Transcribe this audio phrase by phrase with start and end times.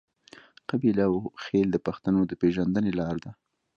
[0.69, 3.31] قبیله او خیل د پښتنو د پیژندنې لار ده.